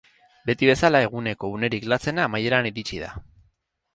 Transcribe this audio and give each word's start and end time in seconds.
Beti 0.49 0.69
bezala, 0.69 1.01
eguneko 1.07 1.51
unerik 1.57 1.85
latzena 1.93 2.25
amaieran 2.29 2.71
iritsi 2.73 3.03
da. 3.05 3.13